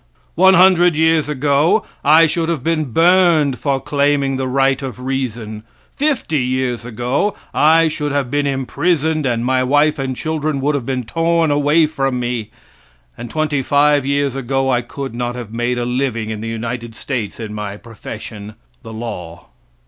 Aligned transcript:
One 0.33 0.55
hundred 0.55 0.95
years 0.95 1.29
ago 1.29 1.85
I 2.03 2.25
should 2.25 2.49
have 2.49 2.63
been 2.63 2.85
burned 2.85 3.59
for 3.59 3.79
claiming 3.79 4.35
the 4.35 4.47
right 4.47 4.81
of 4.81 4.99
reason; 4.99 5.61
fifty 5.95 6.39
years 6.39 6.83
ago 6.85 7.35
I 7.53 7.87
should 7.87 8.11
have 8.11 8.31
been 8.31 8.47
imprisoned 8.47 9.27
and 9.27 9.45
my 9.45 9.61
wife 9.61 9.99
and 9.99 10.15
children 10.15 10.59
would 10.61 10.73
have 10.73 10.87
been 10.87 11.03
torn 11.03 11.51
away 11.51 11.85
from 11.85 12.19
me, 12.19 12.49
and 13.15 13.29
twenty 13.29 13.61
five 13.61 14.03
years 14.03 14.35
ago 14.35 14.71
I 14.71 14.81
could 14.81 15.13
not 15.13 15.35
have 15.35 15.53
made 15.53 15.77
a 15.77 15.85
living 15.85 16.31
in 16.31 16.41
the 16.41 16.47
United 16.49 16.95
States 16.95 17.39
in 17.39 17.53
my 17.53 17.77
profession 17.77 18.55
the 18.81 18.93
law. 18.93 19.49